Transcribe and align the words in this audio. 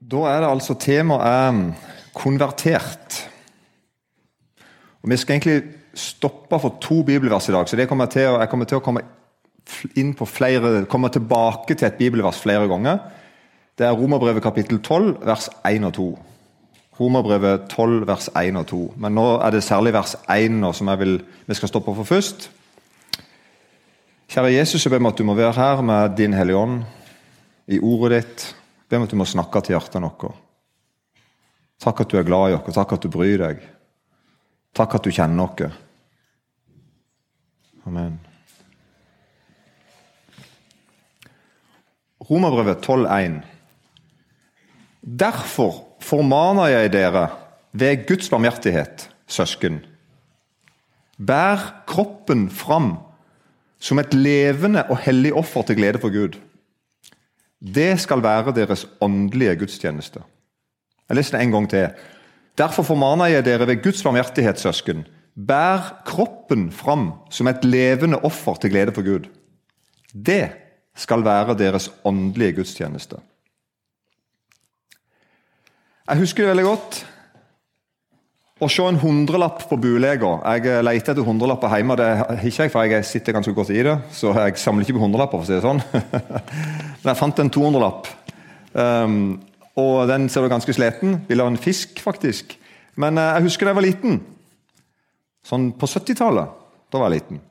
Da 0.00 0.26
er 0.28 0.42
det 0.42 0.50
altså 0.50 0.74
temaet 0.80 1.26
er 1.28 1.60
konvertert. 2.14 3.30
Og 5.02 5.10
Vi 5.10 5.16
skal 5.16 5.36
egentlig 5.36 5.62
stoppe 5.94 6.58
for 6.60 6.76
to 6.80 7.02
bibelvers 7.02 7.48
i 7.48 7.52
dag. 7.52 7.68
så 7.68 7.86
kommer 7.86 8.06
til, 8.06 8.22
Jeg 8.22 8.48
kommer 8.48 8.64
til 8.64 8.76
å 8.76 8.80
komme 8.80 9.00
flere, 10.26 10.84
komme 10.86 11.08
tilbake 11.08 11.74
til 11.74 11.86
et 11.86 11.94
bibelvers 11.94 12.40
flere 12.40 12.68
ganger. 12.68 12.98
Det 13.78 13.86
er 13.86 13.92
Romerbrevet 13.92 14.42
kapittel 14.42 14.78
12, 14.78 15.26
vers 15.26 15.48
1 15.64 15.84
og 15.84 15.92
2. 15.92 16.18
Romerbrevet 17.00 17.60
12, 17.68 18.06
vers 18.06 18.28
1 18.36 18.56
og 18.56 18.66
2. 18.66 18.94
Men 18.96 19.14
nå 19.14 19.24
er 19.42 19.50
det 19.50 19.64
særlig 19.64 19.92
vers 19.92 20.16
1 20.30 20.50
nå 20.50 20.72
som 20.72 20.86
vil, 20.98 21.22
vi 21.46 21.54
skal 21.54 21.68
stoppe 21.68 21.94
for 21.94 22.04
først. 22.04 22.50
Kjære 24.28 24.52
Jesus, 24.54 24.84
jeg 24.84 24.90
ber 24.90 25.02
om 25.02 25.06
at 25.06 25.18
du 25.18 25.24
må 25.24 25.34
være 25.34 25.52
her 25.52 25.80
med 25.82 26.16
din 26.16 26.32
Hellige 26.32 26.56
Ånd 26.56 26.82
i 27.66 27.80
ordet 27.80 28.22
ditt. 28.22 28.54
Ber 28.88 29.00
om 29.00 29.06
at 29.06 29.12
du 29.12 29.18
må 29.18 29.26
snakke 29.28 29.62
til 29.64 29.76
hjertene 29.76 30.10
våre. 30.10 30.34
Takk 31.82 32.04
at 32.04 32.12
du 32.12 32.18
er 32.18 32.26
glad 32.26 32.52
i 32.52 32.56
oss, 32.56 32.76
takk 32.76 32.94
at 32.96 33.02
du 33.04 33.10
bryr 33.12 33.40
deg. 33.40 33.64
Takk 34.74 34.94
at 34.98 35.06
du 35.06 35.12
kjenner 35.14 35.48
oss. 35.48 35.80
Amen. 37.84 38.16
Romerbrevet 42.24 42.86
12,1. 42.86 43.42
Derfor 45.04 45.82
formaner 46.00 46.70
jeg 46.72 46.94
dere 46.94 47.26
ved 47.76 48.06
Guds 48.08 48.30
barmhjertighet, 48.32 49.10
søsken. 49.28 49.82
Bær 51.20 51.84
kroppen 51.86 52.48
fram 52.50 52.94
som 53.84 54.00
et 54.00 54.14
levende 54.16 54.86
og 54.88 55.02
hellig 55.04 55.34
offer 55.36 55.66
til 55.68 55.76
glede 55.76 56.00
for 56.00 56.14
Gud. 56.14 56.38
Det 57.64 58.00
skal 58.00 58.22
være 58.22 58.52
deres 58.52 58.86
åndelige 59.00 59.56
gudstjeneste. 59.56 60.20
Jeg 61.08 61.16
leser 61.16 61.38
det 61.38 61.44
en 61.44 61.52
gang 61.52 61.68
til. 61.70 61.88
Derfor 62.58 62.82
formaner 62.82 63.32
jeg 63.32 63.44
dere 63.44 63.66
ved 63.66 63.82
Guds 63.82 64.02
barmhjertighet, 64.02 64.60
søsken. 64.60 65.06
Bær 65.34 66.02
kroppen 66.06 66.68
fram 66.72 67.12
som 67.30 67.48
et 67.48 67.64
levende 67.64 68.20
offer 68.22 68.54
til 68.54 68.70
glede 68.70 68.92
for 68.92 69.02
Gud. 69.02 69.26
Det 70.14 70.50
skal 70.94 71.24
være 71.24 71.58
deres 71.58 71.90
åndelige 72.04 72.52
gudstjeneste. 72.52 73.16
Jeg 76.08 76.18
husker 76.20 76.42
det 76.42 76.50
veldig 76.50 76.64
godt 76.64 77.00
å 78.62 78.68
se 78.70 78.84
en 78.86 78.98
hundrelapp 79.02 79.64
på 79.66 79.76
bulega. 79.82 80.36
Jeg 80.54 80.82
leter 80.86 81.12
etter 81.12 81.26
hundrelapper 81.26 81.72
hjemme. 81.74 81.96
Det 81.98 82.10
har 82.20 82.44
ikke 82.46 82.66
jeg, 82.66 82.70
for 82.70 82.86
jeg 82.86 83.06
sitter 83.08 83.34
ganske 83.34 83.54
godt 83.56 83.72
i 83.74 83.80
det. 83.82 83.96
Så 84.14 84.30
jeg 84.36 84.60
samler 84.62 84.86
ikke 84.86 84.94
på 85.00 85.02
hundrelapper, 85.02 85.40
for 85.40 85.46
å 85.46 85.48
si 85.48 85.56
det 85.56 85.64
sånn. 85.64 85.82
Men 87.02 87.10
jeg 87.10 87.18
fant 87.18 87.42
en 87.42 87.50
200-lapp. 87.56 88.12
Um, 88.74 89.16
og 89.80 90.06
den 90.06 90.28
ser 90.30 90.46
du 90.46 90.52
ganske 90.52 90.76
sliten. 90.76 91.18
Ville 91.26 91.42
ha 91.42 91.50
en 91.50 91.58
fisk, 91.58 91.98
faktisk. 92.02 92.54
Men 92.94 93.18
eh, 93.18 93.32
jeg 93.40 93.48
husker 93.48 93.66
da 93.66 93.72
jeg 93.72 93.80
var 93.80 93.88
liten. 93.88 94.22
Sånn 95.50 95.72
på 95.74 95.90
70-tallet. 95.90 96.54
Da 96.94 97.02
var 97.02 97.10
jeg 97.10 97.24
liten. 97.24 97.42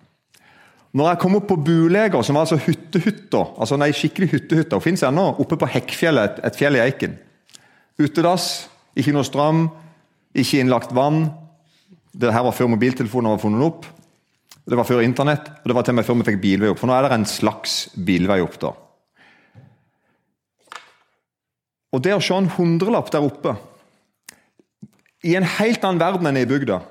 Når 0.96 1.10
jeg 1.10 1.20
kom 1.20 1.36
opp 1.36 1.50
på 1.50 1.60
Bulega, 1.68 2.22
som 2.24 2.38
var 2.38 2.46
altså 2.46 2.62
hyttehytta 2.62 3.42
altså 3.58 3.76
nei, 3.82 3.90
skikkelig 3.98 4.30
hyttehytta, 4.38 4.78
hun 4.78 4.86
fins 4.86 5.04
ennå, 5.04 5.32
oppe 5.42 5.58
på 5.60 5.68
Hekkfjellet, 5.74 6.38
et, 6.38 6.44
et 6.48 6.60
fjell 6.60 6.78
i 6.78 6.84
Eiken. 6.86 7.18
Utedass, 8.00 8.70
ikke 8.96 9.12
noe 9.16 9.26
strøm, 9.28 9.66
ikke 10.34 10.62
innlagt 10.62 10.94
vann. 10.96 11.28
Det 12.14 12.32
her 12.34 12.46
var 12.46 12.56
før 12.56 12.72
mobiltelefoner 12.74 13.36
var 13.36 13.42
funnet 13.42 13.66
opp. 13.66 13.90
Det 14.64 14.80
var 14.80 14.88
før 14.88 15.04
Internett, 15.04 15.50
og 15.60 15.68
det 15.68 15.76
var 15.76 15.84
til 15.84 15.94
og 15.94 16.00
med 16.00 16.08
før 16.08 16.18
vi 16.22 16.30
fikk 16.30 16.42
bilvei 16.44 16.72
opp. 16.72 16.80
For 16.80 16.90
nå 16.90 16.96
er 16.96 17.06
det 17.06 17.18
en 17.18 17.28
slags 17.28 17.76
bilvei 18.08 18.40
opp. 18.44 18.56
da. 18.62 18.72
Og 21.94 22.02
det 22.02 22.16
å 22.16 22.24
se 22.24 22.38
en 22.38 22.50
hundrelapp 22.56 23.12
der 23.14 23.26
oppe, 23.26 23.58
i 25.24 25.36
en 25.38 25.46
helt 25.60 25.84
annen 25.86 26.02
verden 26.02 26.28
enn 26.28 26.42
i 26.42 26.50
bygda 26.50 26.82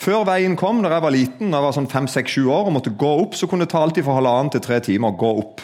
Før 0.00 0.26
veien 0.28 0.52
kom, 0.56 0.82
da 0.84 0.90
jeg 0.92 1.04
var 1.04 1.12
liten, 1.12 1.48
da 1.52 1.58
jeg 1.58 1.64
var 1.64 1.74
sånn 1.76 1.88
fem, 1.92 2.06
seks, 2.08 2.32
sju 2.32 2.46
år, 2.48 2.68
og 2.68 2.72
måtte 2.72 2.92
gå 2.96 3.08
opp, 3.20 3.34
så 3.36 3.44
kunne 3.48 3.66
det 3.66 3.72
ta 3.74 3.82
alltid 3.84 4.06
fra 4.06 4.14
halvannen 4.16 4.48
til 4.52 4.62
tre 4.64 4.78
timer 4.84 5.12
å 5.12 5.18
gå 5.20 5.32
opp. 5.42 5.60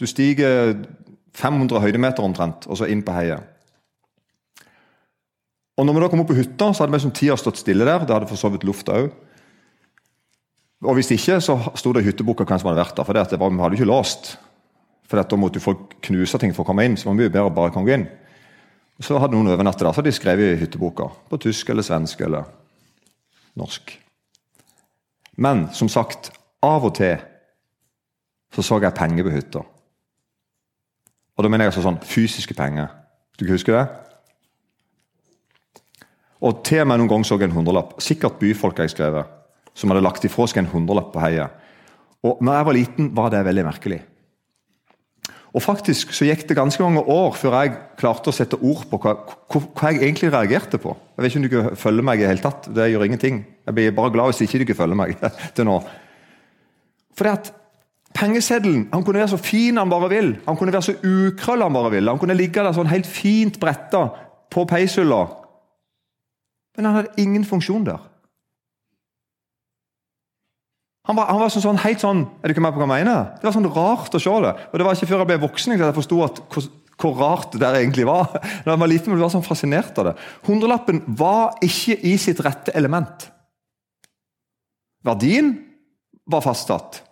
Du 0.00 0.06
stiger 0.08 0.78
500 1.36 1.82
høydemeter 1.84 2.24
omtrent, 2.24 2.64
og 2.64 2.78
så 2.80 2.88
inn 2.88 3.02
på 3.04 3.12
heiet. 3.12 3.44
Og 5.80 5.86
når 5.88 5.96
vi 5.96 6.00
da 6.02 6.08
kom 6.12 6.20
opp 6.20 6.28
på 6.28 6.36
hytta, 6.36 6.66
så 6.74 6.84
hadde 6.84 6.92
vi 6.92 7.00
som 7.00 7.12
tida 7.16 7.38
stått 7.40 7.62
stille 7.62 7.86
der. 7.88 8.02
Det 8.04 8.12
hadde 8.12 8.28
for 8.28 8.36
så 8.36 8.50
vidt 8.52 8.66
lufta 8.68 8.98
òg. 9.00 9.06
Og 10.84 10.96
hvis 10.96 11.08
ikke, 11.14 11.38
så 11.40 11.56
sto 11.76 11.92
det 11.96 12.02
i 12.04 12.08
hytteboka 12.10 12.44
hvem 12.44 12.60
som 12.60 12.68
hadde 12.68 12.82
vært 12.82 12.98
der. 12.98 13.06
For 13.08 13.16
det 13.16 13.38
var, 13.40 13.52
vi 13.52 13.64
hadde 13.64 13.78
ikke 13.78 13.88
låst. 13.88 14.34
For 15.08 15.16
da 15.16 15.38
måtte 15.40 15.62
folk 15.64 15.96
knuse 16.04 16.40
ting 16.40 16.52
for 16.56 16.66
å 16.66 16.68
komme 16.68 16.84
inn. 16.84 16.98
så 17.00 17.08
var 17.08 17.16
det 17.16 17.22
mye 17.22 17.32
bedre 17.32 17.54
bare 17.56 17.72
å 17.72 17.74
komme 17.78 17.96
inn. 17.96 18.04
Så 19.00 19.16
hadde 19.16 19.32
noen 19.32 19.48
overnatta 19.54 19.86
der, 19.86 19.94
så 19.94 20.02
hadde 20.02 20.12
de 20.12 20.18
skrevet 20.18 20.52
i 20.52 20.60
hytteboka. 20.60 21.08
På 21.32 21.40
tysk 21.40 21.72
eller 21.72 21.86
svensk 21.86 22.20
eller 22.28 22.44
norsk. 23.56 23.96
Men 25.40 25.70
som 25.72 25.88
sagt, 25.88 26.28
av 26.60 26.84
og 26.84 26.92
til 27.00 27.16
så 28.52 28.66
så 28.66 28.80
jeg 28.82 28.96
penger 28.98 29.24
på 29.24 29.32
hytta. 29.32 29.64
Og 31.36 31.44
da 31.44 31.48
mener 31.48 31.64
jeg 31.64 31.72
altså 31.72 31.86
sånn 31.86 32.00
fysiske 32.04 32.52
penger. 32.58 32.90
Du 33.38 33.46
kan 33.46 33.54
huske 33.56 33.72
det? 33.72 34.09
Og 36.40 36.62
til 36.64 36.86
meg 36.88 37.00
noen 37.00 37.10
gang 37.10 37.24
så 37.26 37.36
jeg 37.36 37.50
en 37.50 37.58
hundrelapp. 37.58 37.98
Sikkert 38.00 38.38
byfolk 38.40 38.80
jeg 38.80 38.94
skrevet, 38.94 39.28
som 39.76 39.92
hadde 39.92 40.04
lagt 40.04 40.24
ifra 40.24 40.46
seg 40.48 40.62
en 40.62 40.72
hundrelapp 40.72 41.12
på 41.14 41.22
heiet. 41.22 41.58
Og 42.24 42.40
når 42.44 42.56
jeg 42.56 42.68
var 42.68 42.76
liten, 42.76 43.10
var 43.16 43.32
det 43.32 43.44
veldig 43.44 43.66
merkelig. 43.68 44.00
Og 45.50 45.62
faktisk 45.64 46.12
så 46.14 46.28
gikk 46.28 46.44
det 46.46 46.56
ganske 46.56 46.82
mange 46.82 47.02
år 47.10 47.34
før 47.34 47.56
jeg 47.58 47.78
klarte 47.98 48.30
å 48.30 48.34
sette 48.34 48.58
ord 48.62 48.84
på 48.90 49.00
hva, 49.02 49.16
hva, 49.50 49.90
jeg 49.90 50.04
egentlig 50.04 50.30
reagerte 50.30 50.78
på. 50.78 50.94
Jeg 51.16 51.24
vet 51.24 51.32
ikke 51.32 51.40
om 51.40 51.48
du 51.72 51.80
følger 51.80 52.06
meg 52.06 52.22
i 52.22 52.28
hele 52.28 52.44
tatt. 52.44 52.68
Det 52.70 52.86
gjør 52.92 53.08
ingenting. 53.08 53.42
Jeg 53.66 53.76
blir 53.76 53.96
bare 53.96 54.12
glad 54.14 54.30
hvis 54.30 54.44
ikke 54.46 54.62
du 54.62 54.76
følger 54.78 55.00
meg 55.00 55.16
til 55.56 55.66
nå. 55.66 55.80
For 57.18 57.26
det 57.26 57.38
at 57.40 57.56
Pengeseddelen 58.10 58.88
han 58.90 59.04
kunne 59.06 59.20
være 59.20 59.30
så 59.30 59.38
fin 59.38 59.78
han 59.78 59.90
bare 59.90 60.08
vil. 60.10 60.32
Han 60.46 60.56
kunne 60.58 60.72
være 60.74 60.88
så 60.88 60.96
ukrøll 60.98 61.62
han 61.62 61.74
bare 61.74 61.92
vil. 61.94 62.08
Han 62.10 62.18
kunne 62.18 62.34
ligge 62.34 62.62
der 62.62 62.74
sånn 62.74 62.90
helt 62.90 63.06
fint 63.06 63.60
bretta 63.62 64.08
på 64.50 64.64
peishylla. 64.70 65.20
Men 66.80 66.88
han 66.88 67.02
hadde 67.02 67.20
ingen 67.20 67.44
funksjon 67.44 67.84
der. 67.84 68.00
Han 71.08 71.16
var, 71.18 71.26
han 71.28 71.40
var 71.42 71.50
sånn, 71.52 71.64
sånn, 71.64 71.80
helt 71.82 72.02
sånn 72.02 72.20
Er 72.22 72.48
du 72.48 72.52
ikke 72.54 72.62
med 72.62 72.74
på 72.74 72.80
hva 72.80 72.86
jeg 72.86 73.04
mener? 73.04 73.32
Det 73.40 73.48
var 73.48 73.54
sånn 73.56 73.68
rart 73.72 74.16
å 74.16 74.20
se 74.22 74.36
det. 74.44 74.52
Og 74.70 74.78
Det 74.78 74.86
var 74.86 74.96
ikke 74.96 75.08
før 75.10 75.22
jeg 75.22 75.28
ble 75.30 75.38
voksen 75.42 75.74
at 75.74 75.82
jeg 75.82 75.96
forsto 75.98 76.20
hvor, 76.20 76.68
hvor, 77.00 77.14
rart 77.18 77.52
det 77.52 77.60
der 77.60 77.78
egentlig 77.82 78.08
var. 78.08 78.32
Da 78.64 78.72
jeg 78.72 78.80
var 78.80 78.92
liten, 78.92 79.12
jeg 79.12 79.20
var 79.20 79.32
sånn 79.34 79.44
fascinert 79.44 80.00
av 80.00 80.10
det. 80.10 80.16
Hundrelappen 80.48 81.02
var 81.20 81.60
ikke 81.66 81.98
i 82.08 82.14
sitt 82.20 82.40
rette 82.46 82.72
element. 82.78 83.28
Verdien 85.04 85.52
var 86.30 86.44
fastsatt. 86.44 87.02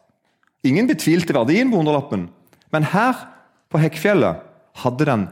Ingen 0.68 0.88
betvilte 0.88 1.36
verdien 1.36 1.68
på 1.68 1.80
hundrelappen, 1.80 2.28
men 2.72 2.92
her 2.92 3.26
på 3.68 3.80
Hekkfjellet 3.80 4.44
hadde 4.84 5.08
den 5.08 5.28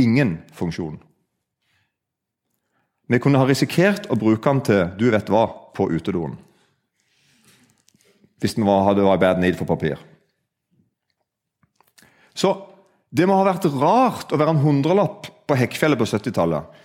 ingen 0.00 0.38
funksjon. 0.56 1.00
Vi 3.10 3.18
kunne 3.18 3.40
ha 3.42 3.46
risikert 3.48 4.06
å 4.06 4.18
bruke 4.18 4.46
den 4.46 4.62
til 4.66 4.84
du 4.98 5.08
vet 5.10 5.30
hva 5.32 5.48
på 5.74 5.88
utedoen. 5.90 6.36
Hvis 8.40 8.54
den 8.56 8.68
hadde 8.68 9.04
vært 9.04 9.24
bad 9.24 9.42
need 9.42 9.58
for 9.58 9.68
papir. 9.68 9.98
Så 12.34 12.54
det 13.10 13.26
må 13.26 13.34
ha 13.40 13.48
vært 13.48 13.66
rart 13.74 14.30
å 14.30 14.38
være 14.38 14.54
en 14.54 14.62
hundrelapp 14.62 15.26
på 15.50 15.58
Hekkfjellet 15.58 15.98
på 15.98 16.06
70-tallet. 16.06 16.78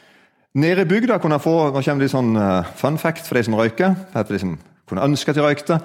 Nede 0.58 0.86
i 0.86 0.90
bygda 0.90 1.20
kunne 1.22 1.38
jeg 1.38 1.46
få 1.46 1.56
nå 1.70 1.84
kommer 1.84 2.02
det 2.02 2.12
sånn 2.12 2.36
uh, 2.40 2.74
fun 2.80 2.98
fact 2.98 3.28
for 3.28 3.38
de 3.38 3.46
som 3.46 3.58
røyker. 3.60 3.94
for 4.16 4.34
de 4.34 4.42
som 4.42 4.58
kunne 4.90 5.06
ønske 5.06 5.32
at 5.32 5.38
de 5.38 5.46
røykte. 5.46 5.80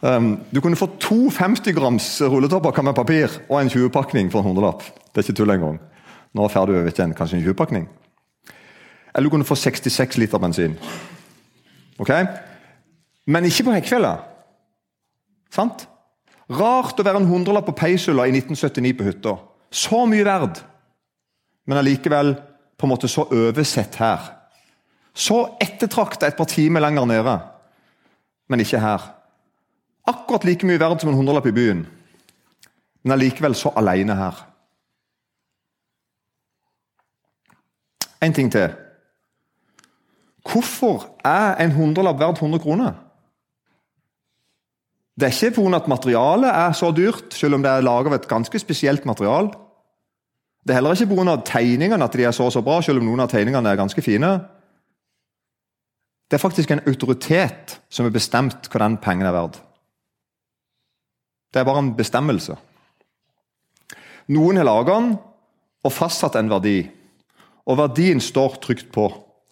Um, 0.00 0.36
du 0.52 0.60
kunne 0.60 0.78
få 0.78 0.86
to 1.02 1.28
50 1.34 1.74
grams 1.76 2.20
rulletopper 2.22 2.82
med 2.86 2.94
papir 2.94 3.32
og 3.48 3.58
en 3.60 3.72
20-pakning 3.72 4.30
for 4.30 4.40
en 4.40 4.52
hundrelapp. 4.52 4.86
Det 5.10 5.20
er 5.20 5.26
ikke 5.26 5.40
tull 5.42 5.50
engang. 5.56 5.80
Nå 6.36 6.46
får 6.48 6.70
du 6.70 6.78
ikke 6.78 7.08
en, 7.08 7.16
kanskje 7.16 7.40
en 7.40 7.48
20-pakning. 7.48 7.88
Eller 9.14 9.26
du 9.26 9.30
kunne 9.30 9.48
få 9.48 9.56
66 9.58 10.18
liter 10.18 10.38
bensin. 10.38 10.76
Ok? 11.98 12.10
Men 13.26 13.46
ikke 13.46 13.66
på 13.66 13.74
Hekkfjellet. 13.74 14.26
Sant? 15.54 15.86
Rart 16.50 16.98
å 16.98 17.06
være 17.06 17.20
en 17.22 17.30
hundrelapp 17.30 17.68
på 17.68 17.76
peishylla 17.78 18.26
i 18.26 18.34
1979 18.34 18.96
på 18.98 19.06
hytta. 19.06 19.36
Så 19.70 20.02
mye 20.10 20.26
verd, 20.26 20.58
men 21.66 21.78
allikevel 21.78 22.34
på 22.78 22.86
en 22.86 22.90
måte 22.90 23.10
så 23.10 23.28
oversett 23.30 24.00
her. 24.00 24.24
Så 25.14 25.36
ettertrakta 25.62 26.26
et 26.26 26.38
par 26.38 26.48
timer 26.50 26.82
lenger 26.82 27.06
nede, 27.06 27.36
men 28.50 28.62
ikke 28.64 28.82
her. 28.82 29.04
Akkurat 30.10 30.46
like 30.48 30.66
mye 30.66 30.80
verd 30.80 31.02
som 31.02 31.12
en 31.12 31.18
hundrelapp 31.20 31.46
i 31.50 31.54
byen, 31.54 31.84
men 33.04 33.14
allikevel 33.14 33.54
så 33.54 33.70
alene 33.78 34.16
her. 34.18 34.46
En 38.20 38.34
ting 38.34 38.50
til. 38.52 38.74
Hvorfor 40.46 41.06
er 41.24 41.58
en 41.60 41.72
hundrelapp 41.72 42.20
verdt 42.20 42.42
100 42.42 42.62
kroner? 42.62 42.92
Det 45.20 45.28
er 45.28 45.34
ikke 45.34 45.56
pga. 45.60 45.76
at 45.76 45.88
materialet 45.88 46.50
er 46.50 46.72
så 46.72 46.90
dyrt, 46.96 47.34
selv 47.34 47.54
om 47.54 47.62
det 47.62 47.70
er 47.70 47.84
laget 47.84 48.06
av 48.06 48.14
et 48.14 48.28
ganske 48.28 48.58
spesielt 48.58 49.04
material. 49.04 49.50
Det 50.64 50.70
er 50.70 50.80
heller 50.80 50.96
ikke 50.96 51.14
pga. 51.14 51.36
tegningene 51.44 52.04
at 52.04 52.12
de 52.12 52.24
er 52.24 52.30
så 52.30 52.50
så 52.50 52.62
bra, 52.62 52.80
selv 52.80 52.98
om 52.98 53.04
noen 53.04 53.20
av 53.20 53.28
tegningene 53.28 53.68
er 53.68 53.76
ganske 53.76 54.02
fine. 54.02 54.40
Det 56.30 56.38
er 56.38 56.46
faktisk 56.48 56.70
en 56.70 56.86
autoritet 56.86 57.80
som 57.90 58.06
har 58.06 58.12
bestemt 58.12 58.68
hva 58.70 58.78
den 58.78 58.96
pengen 58.96 59.26
er 59.26 59.34
verd. 59.34 59.58
Det 61.52 61.60
er 61.60 61.64
bare 61.64 61.78
en 61.82 61.96
bestemmelse. 61.96 62.54
Noen 64.28 64.56
har 64.56 64.64
laget 64.64 64.94
den 64.94 65.16
og 65.84 65.92
fastsatt 65.92 66.36
en 66.38 66.50
verdi. 66.50 66.84
Og 67.66 67.78
verdien 67.78 68.20
står 68.20 68.60
trygt 68.62 68.92
på. 68.92 69.08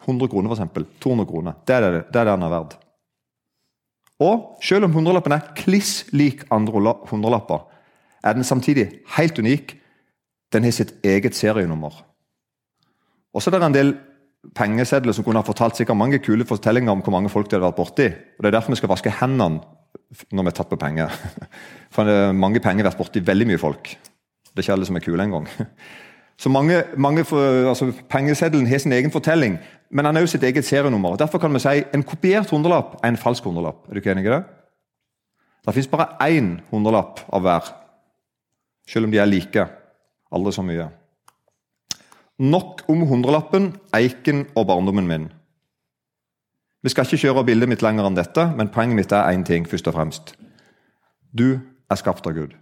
100 0.08 0.31
kroner, 0.32 0.55
f.eks. 0.55 0.94
200 1.05 1.28
kroner. 1.28 1.58
Det 1.69 1.76
er 1.76 1.84
det, 1.84 2.05
det 2.12 2.20
er 2.20 2.31
den 2.32 2.46
er 2.46 2.52
verdt. 2.52 2.78
Og 4.19 4.58
selv 4.64 4.88
om 4.88 4.96
hundrelappen 4.96 5.37
er 5.37 5.52
kliss 5.58 6.08
lik 6.10 6.43
andre 6.50 6.94
hundrelapper, 7.06 7.69
er 8.25 8.34
den 8.34 8.44
samtidig 8.44 8.88
helt 9.16 9.38
unik. 9.38 9.76
Den 10.52 10.64
har 10.64 10.75
sitt 10.75 10.94
eget 11.05 11.37
serienummer. 11.37 11.93
Og 13.34 13.43
så 13.43 13.50
er 13.50 13.58
det 13.58 13.66
en 13.69 13.76
del 13.76 13.94
pengesedler 14.56 15.14
som 15.14 15.25
kunne 15.25 15.38
ha 15.38 15.46
fortalt 15.46 15.76
sikkert 15.76 15.99
mange 15.99 16.19
kule 16.22 16.46
fortellinger 16.46 16.93
om 16.93 17.02
hvor 17.05 17.14
mange 17.14 17.31
folk 17.31 17.50
de 17.50 17.56
hadde 17.56 17.69
vært 17.69 17.78
borti. 17.78 18.06
Og 18.08 18.43
Det 18.43 18.50
er 18.50 18.56
derfor 18.56 18.75
vi 18.75 18.81
skal 18.81 18.93
vaske 18.94 19.14
hendene 19.20 19.60
når 20.32 20.44
vi 20.44 20.50
er 20.50 20.56
tatt 20.56 20.70
på 20.70 20.81
penger. 20.81 21.12
For 21.94 22.32
mange 22.32 22.60
penger 22.64 22.84
har 22.84 22.93
vært 22.93 23.00
borti 23.00 23.22
veldig 23.25 23.46
mye 23.49 23.60
folk. 23.60 23.88
Det 23.88 24.60
er 24.60 24.66
ikke 24.66 24.76
alle 24.76 24.88
som 24.88 24.96
er 24.96 25.05
kule 25.05 25.25
engang. 25.25 25.49
Så 26.43 26.49
mange, 26.49 26.82
mange 26.96 27.25
altså, 27.69 27.90
Pengeseddelen 28.08 28.66
har 28.66 28.78
sin 28.78 28.93
egen 28.93 29.10
fortelling, 29.10 29.58
men 29.90 30.05
han 30.05 30.17
er 30.17 30.25
også 30.25 30.37
sitt 30.37 30.44
eget 30.44 30.67
serienummer. 30.69 31.17
Derfor 31.17 31.40
kan 31.40 31.55
vi 31.55 31.62
si 31.64 31.81
en 31.94 32.05
kopiert 32.05 32.50
hundrelapp 32.52 32.99
er 33.02 33.08
en 33.08 33.20
falsk 33.20 33.44
hundrelapp. 33.49 33.87
Er 33.88 33.96
du 33.96 34.02
ikke 34.02 34.12
enig 34.12 34.26
i 34.26 34.32
det? 34.35 34.43
Det 35.67 35.75
fins 35.75 35.88
bare 35.90 36.14
én 36.29 36.58
hundrelapp 36.70 37.25
av 37.32 37.43
hver, 37.44 37.73
selv 38.88 39.08
om 39.08 39.12
de 39.12 39.20
er 39.20 39.29
like. 39.29 39.64
Aldri 40.32 40.52
så 40.52 40.64
mye. 40.64 40.88
Nok 42.38 42.85
om 42.88 43.02
hundrelappen, 43.08 43.73
eiken 43.96 44.46
og 44.55 44.69
barndommen 44.69 45.08
min. 45.08 45.26
Vi 46.82 46.93
skal 46.93 47.05
ikke 47.05 47.25
kjøre 47.25 47.44
bildet 47.49 47.69
mitt 47.69 47.82
lenger 47.82 48.06
enn 48.06 48.17
dette, 48.17 48.44
men 48.55 48.70
poenget 48.70 48.96
mitt 48.96 49.12
er 49.12 49.32
én 49.32 49.44
ting. 49.44 49.67
først 49.67 49.88
og 49.88 49.94
fremst. 49.94 50.37
Du 51.32 51.61
er 51.91 51.96
skapt 51.96 52.26
av 52.26 52.32
Gud. 52.32 52.55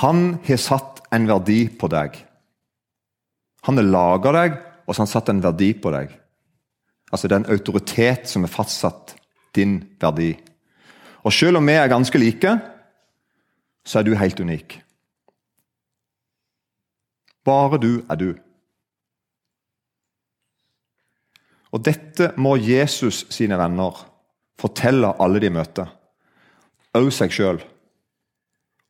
Han 0.00 0.38
har 0.46 0.56
satt 0.56 0.99
en 1.14 1.28
verdi 1.28 1.64
på 1.68 1.88
deg. 1.90 2.16
Han 3.66 3.80
har 3.80 3.88
laga 3.88 4.32
deg, 4.36 4.58
og 4.86 4.94
så 4.94 5.00
har 5.00 5.06
han 5.06 5.12
satt 5.12 5.32
en 5.32 5.42
verdi 5.44 5.72
på 5.74 5.92
deg. 5.94 6.12
Altså 7.10 7.28
Det 7.28 7.34
er 7.34 7.42
en 7.42 7.52
autoritet 7.54 8.28
som 8.30 8.46
har 8.46 8.52
fastsatt 8.52 9.16
din 9.54 9.80
verdi. 10.00 10.34
Og 11.26 11.32
selv 11.34 11.58
om 11.58 11.66
vi 11.66 11.74
er 11.76 11.90
ganske 11.90 12.18
like, 12.18 12.54
så 13.84 13.98
er 13.98 14.06
du 14.06 14.14
helt 14.14 14.40
unik. 14.40 14.78
Bare 17.44 17.80
du 17.80 18.02
er 18.08 18.16
du. 18.16 18.30
Og 21.70 21.82
dette 21.86 22.32
må 22.36 22.56
Jesus 22.58 23.24
sine 23.30 23.58
venner 23.58 24.04
fortelle 24.60 25.14
alle 25.22 25.40
de 25.40 25.50
møter, 25.54 25.86
òg 26.98 27.08
seg 27.14 27.32
sjøl. 27.32 27.60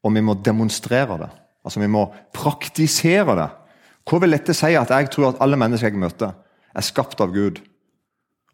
Og 0.00 0.14
vi 0.16 0.22
må 0.24 0.34
demonstrere 0.34 1.18
det. 1.20 1.30
Altså 1.70 1.80
Vi 1.80 1.86
må 1.86 2.08
praktisere 2.34 3.36
det. 3.38 3.48
Hva 4.10 4.18
vil 4.24 4.34
dette 4.34 4.56
si 4.58 4.72
at 4.74 4.90
jeg 4.90 5.10
tror 5.14 5.28
at 5.28 5.42
alle 5.44 5.58
mennesker 5.60 5.92
jeg 5.92 6.02
møter, 6.02 6.32
er 6.74 6.82
skapt 6.82 7.20
av 7.22 7.30
Gud? 7.30 7.60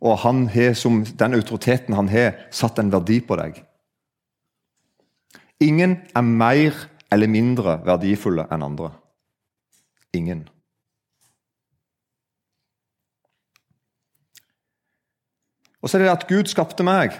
Og 0.04 0.18
han 0.20 0.42
har, 0.52 0.74
som 0.76 1.00
den 1.00 1.36
autoriteten 1.38 1.96
han 1.96 2.10
har, 2.12 2.34
satt 2.52 2.76
en 2.82 2.92
verdi 2.92 3.22
på 3.24 3.38
deg. 3.40 3.62
Ingen 5.64 5.96
er 6.12 6.26
mer 6.28 6.76
eller 7.08 7.32
mindre 7.32 7.78
verdifulle 7.86 8.44
enn 8.52 8.66
andre. 8.66 8.90
Ingen. 10.12 10.44
Og 15.80 15.88
så 15.88 15.96
er 15.96 16.04
det 16.04 16.12
at 16.12 16.28
Gud 16.28 16.52
skapte 16.52 16.84
meg, 16.84 17.16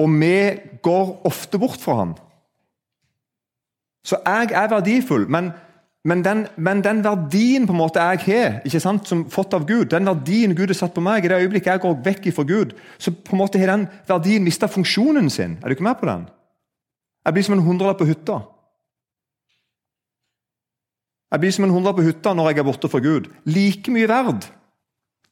og 0.00 0.08
vi 0.16 0.36
går 0.80 1.12
ofte 1.28 1.60
bort 1.60 1.84
fra 1.84 2.00
ham. 2.00 2.16
Så 4.06 4.18
jeg 4.22 4.52
er 4.54 4.68
verdifull, 4.70 5.26
men, 5.30 5.50
men, 6.06 6.22
den, 6.24 6.44
men 6.56 6.82
den, 6.84 7.02
verdien 7.04 7.66
på 7.66 7.74
en 7.74 7.80
måte 7.80 8.02
jeg 8.02 8.22
har, 8.26 8.58
ikke 8.68 8.82
sant, 8.82 9.08
som 9.10 9.24
fått 9.30 9.56
av 9.56 9.66
Gud, 9.66 9.88
den 9.90 10.06
verdien 10.06 10.54
Gud 10.54 10.70
har 10.70 10.78
satt 10.78 10.94
på 10.94 11.02
meg, 11.02 11.26
i 11.26 11.32
det 11.32 11.40
øyeblikket 11.42 11.72
jeg 11.72 11.82
går 11.82 11.96
vekk 12.04 12.28
fra 12.36 12.46
Gud, 12.46 12.76
så 13.02 13.10
på 13.10 13.34
en 13.34 13.42
måte 13.42 13.58
har 13.58 13.72
den 13.72 13.88
verdien 14.06 14.46
mista 14.46 14.70
funksjonen 14.70 15.30
sin. 15.32 15.58
Er 15.58 15.66
du 15.66 15.76
ikke 15.76 15.88
med 15.88 15.98
på 15.98 16.06
den? 16.06 16.28
Jeg 17.26 17.34
blir 17.34 17.48
som 17.48 17.56
en 17.56 17.64
hundrelapp 17.66 17.98
på 17.98 18.06
hytta. 18.06 18.38
Jeg 21.34 21.42
blir 21.42 21.56
som 21.56 21.66
en 21.66 21.74
hundrelapp 21.74 21.98
på 21.98 22.06
hytta 22.06 22.36
når 22.38 22.52
jeg 22.52 22.62
er 22.62 22.68
borte 22.68 22.90
fra 22.92 23.02
Gud. 23.02 23.26
Like 23.50 23.90
mye 23.90 24.06
verd, 24.06 24.46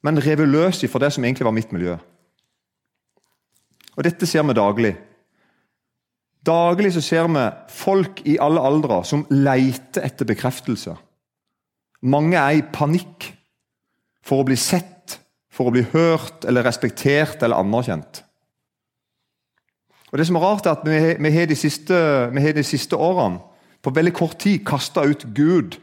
men 0.03 0.19
revet 0.19 0.51
løs 0.51 0.83
for 0.91 0.99
det 0.99 1.13
som 1.15 1.23
egentlig 1.23 1.47
var 1.47 1.55
mitt 1.55 1.71
miljø. 1.71 1.95
Og 3.95 4.03
Dette 4.03 4.27
ser 4.27 4.43
vi 4.43 4.59
daglig. 4.59 4.97
Daglig 6.45 6.93
så 6.93 7.01
ser 7.01 7.29
vi 7.31 7.45
folk 7.73 8.21
i 8.29 8.37
alle 8.41 8.61
aldre 8.61 9.01
som 9.07 9.25
leter 9.31 10.05
etter 10.05 10.27
bekreftelse. 10.29 10.93
Mange 12.05 12.37
er 12.37 12.59
i 12.59 12.67
panikk 12.73 13.31
for 14.25 14.41
å 14.41 14.47
bli 14.47 14.57
sett, 14.59 15.17
for 15.49 15.69
å 15.69 15.73
bli 15.73 15.85
hørt 15.93 16.45
eller 16.45 16.65
respektert 16.67 17.41
eller 17.41 17.61
anerkjent. 17.63 18.21
Og 20.11 20.19
Det 20.19 20.27
som 20.27 20.37
er 20.37 20.45
rart, 20.45 20.65
er 20.65 20.77
at 20.77 20.85
vi, 20.85 21.31
har, 21.31 21.45
de 21.49 21.55
siste, 21.55 21.95
de 22.31 22.63
siste 22.63 22.95
årene 22.95 23.41
på 23.83 23.93
veldig 23.93 24.13
kort 24.13 24.37
tid 24.39 24.63
kasta 24.65 25.03
ut 25.03 25.25
Gud 25.35 25.75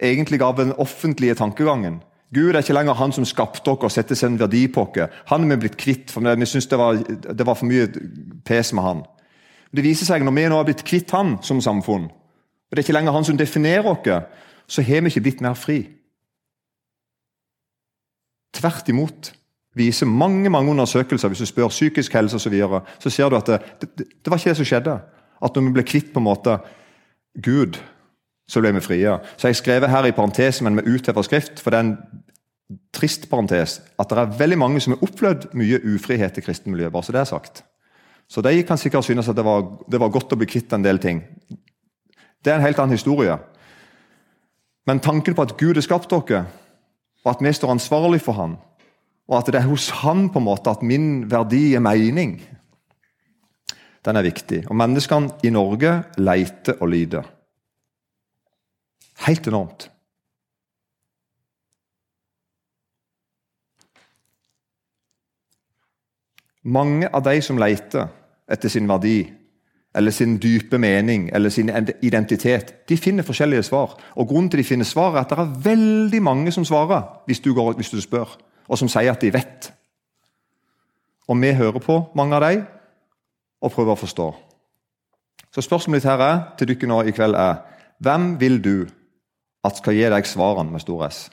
egentlig 0.00 0.40
av 0.42 0.56
den 0.56 0.72
offentlige 0.72 1.34
tankegangen. 1.34 2.02
Gud 2.34 2.54
er 2.54 2.62
ikke 2.62 2.74
lenger 2.74 2.96
han 2.98 3.12
som 3.12 3.24
skapte 3.24 3.70
oss 3.70 3.84
og 3.84 3.92
setter 3.92 4.18
sin 4.18 4.38
verdi 4.40 4.66
på 4.68 4.86
oss. 4.86 5.10
Han 5.30 5.44
er 5.44 5.54
vi 5.54 5.60
blitt 5.64 5.76
kvitt, 5.80 6.10
for 6.10 6.20
vi 6.24 6.46
syntes 6.46 6.70
det, 6.70 7.36
det, 7.38 7.46
var 7.46 7.58
for 7.58 7.68
mye 7.68 7.88
pes 8.44 8.72
med 8.72 8.84
han. 8.84 9.02
Det 9.74 9.82
viser 9.82 10.06
seg 10.06 10.22
Når 10.22 10.34
vi 10.36 10.46
nå 10.48 10.58
har 10.58 10.66
blitt 10.68 10.84
kvitt 10.86 11.10
han 11.10 11.36
som 11.42 11.60
samfunn, 11.62 12.06
og 12.08 12.70
det 12.70 12.82
er 12.82 12.86
ikke 12.86 12.96
lenger 12.96 13.14
han 13.14 13.26
som 13.26 13.38
definerer 13.38 13.86
oss, 13.90 14.42
så 14.66 14.82
har 14.82 15.02
vi 15.02 15.12
ikke 15.12 15.24
blitt 15.26 15.42
mer 15.44 15.54
fri. 15.58 15.78
Tvert 18.54 18.88
imot 18.88 19.32
viser 19.74 20.06
mange 20.06 20.50
mange 20.50 20.70
undersøkelser 20.70 21.28
hvis 21.30 21.42
du 21.42 21.46
spør 21.50 21.72
psykisk 21.72 22.14
helse 22.14 22.38
og 22.38 22.40
så, 22.40 22.50
videre, 22.50 22.80
så 23.02 23.10
ser 23.10 23.28
du 23.28 23.36
at 23.36 23.50
det, 23.50 23.58
det, 23.80 24.06
det, 24.06 24.30
var 24.30 24.38
ikke 24.38 24.54
det 24.54 24.60
som 24.60 24.68
skjedde. 24.70 24.94
At 25.42 25.56
når 25.56 25.66
vi 25.66 25.74
ble 25.76 25.86
kvitt 25.86 26.12
på 26.14 26.22
en 26.22 26.28
måte 26.28 26.58
Gud, 27.42 27.80
så 28.48 28.62
ble 28.62 28.74
vi 28.76 28.84
frie. 28.84 29.18
Så 29.36 29.50
jeg 29.50 29.58
skrevet 29.58 29.90
her 29.90 30.06
i 30.06 30.14
parentes, 30.14 30.62
men 30.62 30.78
med 30.78 30.86
uthevet 30.86 31.26
skrift, 31.26 31.60
for 31.60 31.74
det 31.74 31.80
er 31.80 31.86
en 31.88 31.96
trist 32.94 33.28
parentes, 33.30 33.80
at 33.98 34.10
det 34.10 34.18
er 34.18 34.36
veldig 34.38 34.58
mange 34.58 34.80
som 34.80 34.94
har 34.94 35.04
opplevd 35.04 35.50
mye 35.58 35.80
ufrihet 35.94 36.38
i 36.38 36.44
kristenmiljøet. 36.44 36.92
bare 36.92 37.02
så 37.02 37.12
det 37.12 37.20
er 37.20 37.32
sagt. 37.32 37.64
Så 38.34 38.42
de 38.42 38.64
kan 38.66 38.78
sikkert 38.78 39.06
synes 39.06 39.28
at 39.30 39.36
det 39.38 39.44
var, 39.46 39.62
det 39.86 40.00
var 40.02 40.10
godt 40.10 40.32
å 40.34 40.36
bli 40.40 40.48
kvitt 40.50 40.72
en 40.74 40.82
del 40.82 40.98
ting. 40.98 41.20
Det 42.42 42.50
er 42.50 42.58
en 42.58 42.64
helt 42.66 42.80
annen 42.82 42.96
historie. 42.96 43.36
Men 44.90 44.98
tanken 44.98 45.36
på 45.38 45.44
at 45.44 45.52
Gud 45.60 45.78
har 45.78 45.86
skapt 45.86 46.10
dere, 46.10 46.40
og 47.22 47.30
at 47.30 47.44
vi 47.44 47.52
står 47.54 47.76
ansvarlig 47.76 48.18
for 48.24 48.34
ham, 48.34 48.56
og 49.30 49.36
at 49.38 49.52
det 49.54 49.60
er 49.60 49.68
hos 49.68 49.86
han 50.02 50.26
på 50.34 50.42
en 50.42 50.48
måte 50.48 50.72
at 50.72 50.82
min 50.82 51.28
verdi 51.30 51.76
er 51.78 51.84
mening, 51.84 52.34
den 54.04 54.18
er 54.18 54.26
viktig. 54.26 54.64
Og 54.66 54.76
menneskene 54.76 55.38
i 55.46 55.54
Norge 55.54 55.94
leter 56.18 56.82
og 56.82 56.90
lider. 56.90 57.30
Helt 59.24 59.46
enormt. 59.46 59.86
Mange 66.64 67.08
av 67.14 67.22
de 67.24 67.38
som 67.44 67.62
leter 67.62 68.10
etter 68.50 68.68
sin 68.68 68.88
verdi, 68.88 69.24
eller 69.94 70.10
sin 70.10 70.38
dype 70.42 70.78
mening 70.78 71.30
eller 71.32 71.50
sin 71.50 71.70
identitet, 72.02 72.88
de 72.88 72.96
finner 72.96 73.22
forskjellige 73.22 73.62
svar. 73.62 73.94
Og 74.16 74.28
Grunnen 74.28 74.50
til 74.50 74.58
de 74.58 74.64
finner 74.64 74.84
svar, 74.84 75.14
er 75.14 75.20
at 75.22 75.30
det 75.30 75.38
er 75.38 75.60
veldig 75.64 76.22
mange 76.22 76.52
som 76.52 76.64
svarer 76.64 77.02
hvis 77.26 77.40
du, 77.40 77.54
går, 77.54 77.72
hvis 77.72 77.90
du 77.90 78.00
spør, 78.00 78.36
og 78.68 78.78
som 78.78 78.88
sier 78.88 79.12
at 79.12 79.22
de 79.22 79.32
vet. 79.32 79.70
Og 81.28 81.40
vi 81.40 81.52
hører 81.52 81.78
på 81.78 82.02
mange 82.14 82.36
av 82.36 82.42
dem 82.42 82.66
og 83.62 83.72
prøver 83.72 83.94
å 83.94 84.00
forstå. 84.00 84.34
Så 85.54 85.62
spørsmålet 85.62 86.02
mitt 86.02 86.10
her 86.10 86.20
er, 86.20 86.40
til 86.58 86.68
dere 86.68 86.90
nå 86.90 87.02
i 87.06 87.14
kveld 87.14 87.38
er 87.38 87.62
hvem 88.02 88.34
vil 88.40 88.58
du 88.64 88.86
at 89.64 89.78
skal 89.78 89.94
gi 89.94 90.08
deg 90.10 90.26
svarene 90.26 90.74
med 90.74 90.82
stor 90.82 91.06
S? 91.06 91.28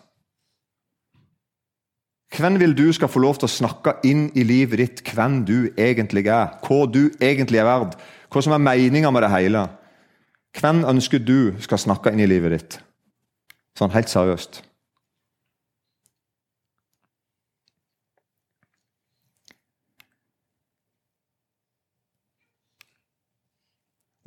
Hvem 2.31 2.59
vil 2.61 2.73
du 2.77 2.85
skal 2.95 3.11
få 3.11 3.19
lov 3.19 3.41
til 3.41 3.49
å 3.49 3.51
snakke 3.51 3.97
inn 4.07 4.29
i 4.39 4.45
livet 4.47 4.79
ditt 4.79 5.01
hvem 5.11 5.41
du 5.47 5.71
egentlig 5.75 6.29
er? 6.31 6.53
Hva 6.63 6.85
du 6.87 7.09
egentlig 7.19 7.59
er 7.59 7.67
verd? 7.67 7.97
Hva 8.31 8.43
som 8.43 8.55
er 8.55 8.63
meninga 8.63 9.11
med 9.11 9.25
det 9.25 9.33
hele? 9.33 9.65
Hvem 10.55 10.85
ønsker 10.87 11.19
du 11.19 11.51
skal 11.63 11.81
snakke 11.81 12.13
inn 12.13 12.23
i 12.23 12.29
livet 12.29 12.55
ditt? 12.55 12.77
Sånn 13.75 13.91
helt 13.91 14.11
seriøst. 14.11 14.61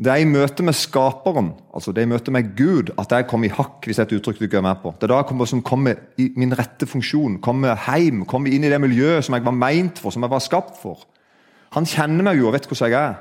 Det 0.04 0.12
er 0.12 0.20
i 0.20 0.26
møte 0.28 0.60
med 0.66 0.74
Skaperen, 0.76 1.54
altså 1.72 1.92
det 1.94 2.02
er 2.02 2.08
i 2.08 2.10
møte 2.10 2.32
med 2.34 2.50
Gud, 2.58 2.90
at 3.00 3.12
jeg 3.14 3.24
kommer 3.26 3.48
i 3.48 3.54
hakk. 3.56 3.86
hvis 3.86 3.96
det 3.96 4.02
er 4.02 4.10
et 4.10 4.18
uttrykk 4.18 4.38
du 4.38 4.44
ikke 4.44 4.58
er 4.60 4.66
med 4.66 4.82
på. 4.82 4.92
Det 4.92 5.06
er 5.06 5.14
da 5.14 5.20
jeg 5.22 5.28
kommer, 5.30 5.48
som 5.48 5.62
kommer 5.62 5.94
i 6.20 6.26
min 6.36 6.52
rette 6.52 6.86
funksjon, 6.86 7.38
kommer 7.40 7.78
hjem, 7.86 8.26
kommer 8.28 8.52
inn 8.52 8.64
i 8.64 8.68
det 8.68 8.80
miljøet 8.80 9.24
som 9.24 9.34
jeg 9.34 9.44
var 9.46 9.56
meint 9.56 9.98
for, 9.98 10.12
som 10.12 10.22
jeg 10.22 10.30
var 10.30 10.44
skapt 10.44 10.76
for. 10.82 11.06
Han 11.72 11.88
kjenner 11.88 12.26
meg 12.26 12.36
jo 12.36 12.50
og 12.50 12.52
vet 12.52 12.68
hvordan 12.68 12.92
jeg 12.92 13.00
er. 13.00 13.16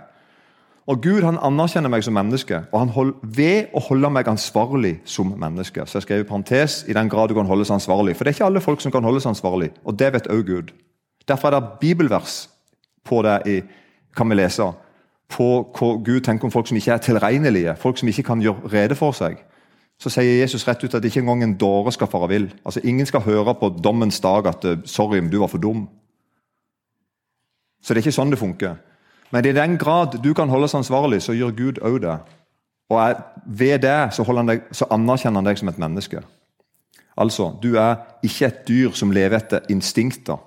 Og 0.92 1.00
Gud 1.00 1.24
han 1.24 1.40
anerkjenner 1.40 1.88
meg 1.88 2.04
som 2.04 2.18
menneske, 2.18 2.66
og 2.74 2.80
han 2.82 2.92
hold, 2.92 3.16
ved 3.24 3.72
å 3.72 3.80
holde 3.80 4.10
meg 4.12 4.28
ansvarlig 4.28 4.98
som 5.08 5.32
menneske. 5.40 5.86
Så 5.88 6.02
jeg 6.02 6.10
skrev 6.10 6.26
i 6.26 6.28
parentes 6.28 6.82
i 6.84 6.98
den 6.98 7.08
grad 7.08 7.32
du 7.32 7.38
kan 7.38 7.48
holdes 7.48 7.72
ansvarlig. 7.72 8.18
For 8.18 8.28
det 8.28 8.34
er 8.34 8.42
ikke 8.42 8.50
alle 8.52 8.66
folk 8.66 8.84
som 8.84 8.92
kan 8.92 9.08
holdes 9.08 9.30
ansvarlig, 9.30 9.72
og 9.88 9.96
det 9.96 10.12
vet 10.18 10.28
også 10.28 10.50
Gud. 10.52 10.76
Derfor 11.28 11.48
er 11.48 11.62
det 11.62 11.80
bibelvers 11.80 12.50
på 13.08 13.24
det 13.24 13.40
i, 13.48 13.62
kan 14.12 14.28
vi 14.28 14.36
lese 14.36 14.74
på 15.30 15.48
hva 15.74 15.90
Gud 16.04 16.22
tenker 16.22 16.46
om 16.46 16.52
folk 16.52 16.68
som 16.68 16.78
ikke 16.78 16.92
er 16.94 17.02
tilregnelige, 17.04 17.76
folk 17.80 17.98
som 17.98 18.08
ikke 18.08 18.24
kan 18.24 18.42
gjøre 18.42 18.70
rede 18.74 18.96
for 18.96 19.16
seg, 19.18 19.40
så 20.00 20.10
sier 20.10 20.42
Jesus 20.42 20.68
rett 20.68 20.84
ut 20.84 20.96
at 20.96 21.06
ikke 21.06 21.22
engang 21.22 21.44
en 21.44 21.58
dåre 21.58 21.92
skal 21.92 22.10
fare 22.12 22.28
vill. 22.30 22.48
Altså, 22.66 22.82
ingen 22.84 23.06
skal 23.06 23.22
høre 23.22 23.56
på 23.56 23.70
dommens 23.84 24.20
dag 24.20 24.48
at 24.48 24.62
'sorry, 24.62 24.86
'sorry, 24.86 25.32
du 25.32 25.40
var 25.40 25.48
for 25.48 25.58
dum'. 25.58 25.88
Så 27.82 27.94
det 27.94 28.00
er 28.00 28.08
ikke 28.08 28.16
sånn 28.16 28.32
det 28.32 28.40
funker. 28.40 28.76
Men 29.32 29.46
i 29.46 29.52
den 29.52 29.78
grad 29.78 30.24
du 30.24 30.34
kan 30.34 30.50
holdes 30.50 30.74
ansvarlig, 30.74 31.22
så 31.22 31.34
gjør 31.34 31.52
Gud 31.52 31.80
òg 31.82 32.02
det. 32.02 32.18
Og 32.90 33.16
ved 33.46 33.80
det 33.80 34.14
så, 34.14 34.24
deg, 34.48 34.62
så, 34.72 34.86
anerkjenner 34.92 35.42
han 35.42 35.46
deg 35.46 35.58
som 35.58 35.68
et 35.68 35.78
menneske. 35.78 36.22
Altså, 37.18 37.54
du 37.64 37.76
er 37.76 37.96
ikke 38.24 38.46
et 38.46 38.68
dyr 38.68 38.92
som 38.92 39.12
lever 39.12 39.38
etter 39.38 39.60
instinkter 39.70 40.38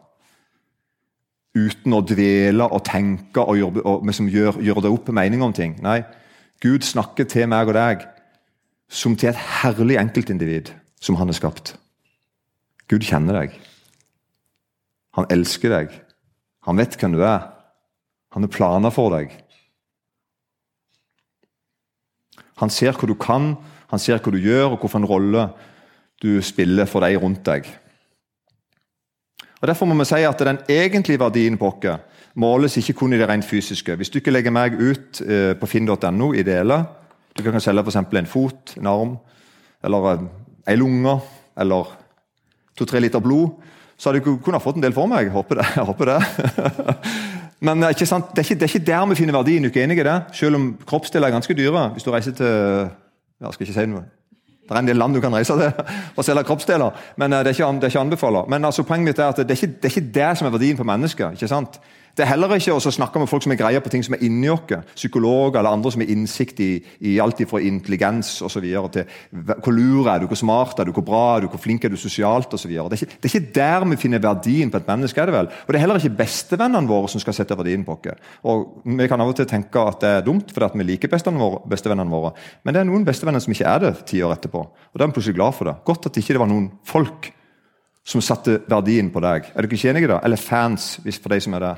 uten 1.57 1.95
å 1.97 2.03
dvele 2.05 2.67
og 2.69 2.85
tenke 2.85 3.41
og, 3.43 3.57
gjøre, 3.57 3.83
og 3.89 4.05
liksom 4.07 4.29
gjøre, 4.33 4.61
gjøre 4.65 4.85
det 4.85 4.93
opp 4.93 5.09
mening 5.17 5.45
om 5.45 5.55
ting. 5.57 5.77
Nei, 5.85 6.03
Gud 6.63 6.85
snakker 6.85 7.29
til 7.29 7.49
meg 7.51 7.71
og 7.71 7.77
deg 7.79 8.05
som 8.93 9.17
til 9.19 9.33
et 9.33 9.41
herlig 9.63 9.99
enkeltindivid 10.01 10.71
som 11.03 11.19
han 11.19 11.33
har 11.33 11.39
skapt. 11.39 11.75
Gud 12.91 13.05
kjenner 13.07 13.41
deg. 13.41 13.57
Han 15.19 15.29
elsker 15.33 15.73
deg. 15.73 15.95
Han 16.69 16.79
vet 16.79 16.97
hvem 17.01 17.17
du 17.17 17.23
er. 17.25 17.49
Han 18.37 18.47
har 18.47 18.53
planer 18.53 18.93
for 18.95 19.15
deg. 19.15 19.33
Han 22.61 22.73
ser 22.73 22.97
hva 22.97 23.09
du 23.09 23.17
kan, 23.21 23.55
han 23.91 24.01
ser 24.01 24.21
hva 24.21 24.33
du 24.33 24.39
gjør, 24.41 24.75
og 24.75 24.83
hvilken 24.83 25.07
rolle 25.09 25.49
du 26.23 26.39
spiller 26.45 26.89
for 26.89 27.05
de 27.05 27.19
rundt 27.21 27.45
deg. 27.49 27.69
Og 29.61 29.69
Derfor 29.69 29.89
må 29.89 29.97
vi 29.97 30.05
si 30.05 30.23
at 30.27 30.43
den 30.45 30.59
egentlige 30.69 31.21
verdien 31.21 31.57
på 31.59 31.71
oss 31.71 32.01
måles 32.37 32.77
ikke 32.77 32.93
kun 32.93 33.13
i 33.13 33.19
det 33.19 33.29
rent 33.29 33.45
fysiske. 33.45 33.97
Hvis 33.97 34.11
du 34.11 34.19
ikke 34.19 34.35
legger 34.35 34.53
meg 34.53 34.77
ut 34.77 35.23
eh, 35.25 35.55
på 35.57 35.67
finn.no 35.67 36.33
i 36.37 36.43
deler 36.45 36.85
Du 37.37 37.43
kan 37.43 37.61
selge 37.61 37.83
f.eks. 37.85 37.97
en 37.97 38.27
fot, 38.27 38.75
en 38.77 38.87
arm, 38.87 39.17
eller 39.85 40.11
eh, 40.13 40.27
ei 40.69 40.77
lunge, 40.77 41.21
eller 41.57 41.97
to-tre 42.77 43.01
liter 43.01 43.21
blod, 43.21 43.51
så 43.97 44.11
hadde 44.11 44.25
du 44.25 44.39
kunnet 44.45 44.63
fått 44.63 44.77
en 44.77 44.85
del 44.85 44.93
for 44.93 45.09
meg. 45.09 45.31
Håper 45.33 45.61
det. 45.61 45.67
Håper 45.89 46.13
det. 46.13 46.21
Men 47.61 47.83
eh, 47.83 47.93
ikke 47.97 48.09
sant? 48.09 48.33
Det, 48.37 48.45
er 48.45 48.51
ikke, 48.51 48.61
det 48.61 48.69
er 48.69 48.75
ikke 48.75 48.87
der 48.93 49.07
vi 49.09 49.19
finner 49.21 49.39
verdien. 49.39 49.63
Du 49.63 49.69
er 49.69 49.73
ikke 49.73 49.85
enig 49.85 50.01
i 50.01 50.09
det? 50.09 50.19
Selv 50.37 50.61
om 50.61 50.69
kroppsdeler 50.87 51.29
er 51.29 51.39
ganske 51.39 51.57
dyre. 51.57 51.89
Hvis 51.97 52.05
du 52.05 52.13
reiser 52.13 52.37
til 52.37 52.93
jeg 53.37 53.53
skal 53.53 53.67
ikke 53.67 53.77
si 53.77 53.89
noe 53.93 54.07
det 54.67 54.75
er 54.75 54.83
en 54.83 54.89
del 54.89 54.99
land 54.99 55.15
du 55.15 55.21
kan 55.23 55.35
reise 55.35 55.55
til 55.55 55.93
og 56.17 56.25
selge 56.27 56.43
kroppsdeler, 56.49 57.05
men 57.17 57.33
eh, 57.33 57.45
det 57.45 57.53
er 57.53 57.59
ikke, 57.59 57.73
det 57.81 57.89
er 57.89 57.95
ikke 57.95 58.05
anbefaler. 58.07 58.49
Men 58.51 58.65
altså, 58.65 58.83
poenget 58.83 59.13
mitt 59.13 59.23
er 59.23 59.31
at 59.31 59.43
det 59.43 59.55
er, 59.55 59.61
ikke, 59.61 59.79
det 59.83 59.91
er 59.91 59.95
ikke 59.95 60.15
det 60.19 60.33
som 60.39 60.49
er 60.49 60.57
verdien 60.57 60.77
på 60.77 60.87
mennesket. 60.89 61.39
ikke 61.39 61.49
sant? 61.49 61.81
Det 62.17 62.25
er 62.25 62.31
heller 62.31 62.55
ikke 62.57 62.73
å 62.73 62.81
snakke 62.81 63.21
med 63.21 63.29
folk 63.29 63.45
som 63.45 63.53
er 63.53 63.59
greie 63.61 63.81
på 63.85 63.91
ting 63.93 64.01
som 64.05 64.15
er 64.17 64.23
inni 64.25 64.49
oss. 64.49 64.71
Psykologer 64.97 65.59
eller 65.61 65.77
andre 65.77 65.91
som 65.93 66.01
har 66.01 66.13
innsikt 66.15 66.63
i, 66.65 66.71
i 67.05 67.19
alt 67.21 67.43
fra 67.51 67.61
intelligens 67.61 68.31
og 68.41 68.49
så 68.49 68.63
videre, 68.65 68.89
til 68.95 69.51
hvor 69.61 69.77
lur 69.77 70.09
er 70.09 70.23
du, 70.23 70.25
hvor 70.31 70.41
smart 70.41 70.81
er 70.81 70.89
du, 70.89 70.95
hvor 70.97 71.05
bra 71.05 71.25
er 71.35 71.45
du, 71.45 71.51
hvor 71.53 71.61
flink 71.61 71.85
er 71.85 71.93
du 71.93 71.99
sosialt 72.01 72.55
osv. 72.57 72.73
Det, 72.73 73.01
er 73.03 73.11
det 73.13 73.29
er 73.29 73.35
ikke 73.35 73.53
der 73.59 73.85
vi 73.91 73.99
finner 74.01 74.23
verdien 74.25 74.73
på 74.73 74.81
et 74.81 74.89
menneske. 74.89 75.21
er 75.21 75.29
det 75.29 75.35
vel? 75.35 75.51
Og 75.53 75.75
det 75.75 75.77
er 75.77 75.85
heller 75.85 76.01
ikke 76.01 76.17
bestevennene 76.23 76.89
våre 76.89 77.11
som 77.13 77.21
skal 77.21 77.37
sette 77.37 77.59
verdien 77.59 77.85
på 77.85 77.99
oss. 77.99 78.23
Og 78.49 78.81
Vi 78.97 79.09
kan 79.11 79.21
av 79.21 79.35
og 79.35 79.37
til 79.37 79.49
tenke 79.51 79.83
at 79.85 80.01
det 80.01 80.13
er 80.15 80.25
dumt 80.25 80.55
fordi 80.57 80.81
vi 80.81 80.87
liker 80.89 81.13
bestevennene 81.13 82.09
våre, 82.09 82.33
men 82.65 82.73
det 82.73 82.81
er 82.81 82.89
noen 82.89 83.05
bestevenner 83.05 83.45
som 83.45 83.53
ikke 83.53 83.75
er 83.75 83.83
det 83.85 83.93
ti 84.09 84.23
år 84.25 84.39
etterpå. 84.39 84.63
Og 84.65 84.97
da 84.97 85.05
er 85.05 85.13
vi 85.13 85.19
plutselig 85.19 85.37
glad 85.37 85.53
for 85.59 85.69
det. 85.69 85.77
Godt 85.85 86.09
at 86.09 86.17
det 86.17 86.25
ikke 86.25 86.41
var 86.41 86.49
noen 86.49 86.71
folk 86.81 87.29
som 88.07 88.25
satte 88.25 88.63
verdien 88.71 89.13
på 89.13 89.21
deg. 89.21 89.53
Er 89.53 89.61
du 89.61 89.69
ikke 89.69 89.91
enig 89.93 90.07
i 90.07 90.11
det? 90.15 90.23
Eller 90.25 90.41
fans, 90.41 90.95
hvis 91.05 91.21
for 91.21 91.35
de 91.35 91.43
som 91.45 91.59
er 91.59 91.67
det. 91.67 91.75